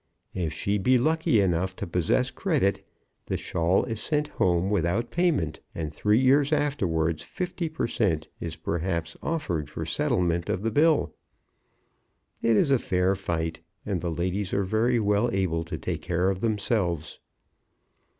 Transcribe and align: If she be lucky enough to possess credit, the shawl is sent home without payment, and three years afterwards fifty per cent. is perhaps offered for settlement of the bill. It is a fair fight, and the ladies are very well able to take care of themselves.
If 0.33 0.51
she 0.51 0.79
be 0.79 0.97
lucky 0.97 1.39
enough 1.41 1.75
to 1.75 1.85
possess 1.85 2.31
credit, 2.31 2.83
the 3.25 3.37
shawl 3.37 3.83
is 3.85 4.01
sent 4.01 4.29
home 4.29 4.71
without 4.71 5.11
payment, 5.11 5.59
and 5.75 5.93
three 5.93 6.17
years 6.17 6.51
afterwards 6.51 7.21
fifty 7.21 7.69
per 7.69 7.85
cent. 7.85 8.27
is 8.39 8.55
perhaps 8.55 9.15
offered 9.21 9.69
for 9.69 9.85
settlement 9.85 10.49
of 10.49 10.63
the 10.63 10.71
bill. 10.71 11.13
It 12.41 12.57
is 12.57 12.71
a 12.71 12.79
fair 12.79 13.13
fight, 13.13 13.59
and 13.85 14.01
the 14.01 14.09
ladies 14.09 14.55
are 14.55 14.63
very 14.63 14.99
well 14.99 15.29
able 15.31 15.63
to 15.65 15.77
take 15.77 16.01
care 16.01 16.31
of 16.31 16.41
themselves. 16.41 17.19